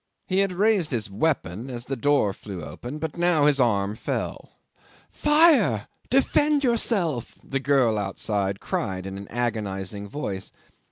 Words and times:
He 0.25 0.39
had 0.39 0.51
raised 0.53 0.89
his 0.89 1.11
weapon 1.11 1.69
as 1.69 1.85
the 1.85 1.95
door 1.95 2.33
flew 2.33 2.63
open, 2.63 2.97
but 2.97 3.19
now 3.19 3.45
his 3.45 3.59
arm 3.59 3.95
fell. 3.95 4.49
"Fire! 5.11 5.85
Defend 6.09 6.63
yourself," 6.63 7.35
the 7.43 7.59
girl 7.59 7.99
outside 7.99 8.59
cried 8.59 9.05
in 9.05 9.15
an 9.19 9.27
agonising 9.27 10.07
voice. 10.09 10.51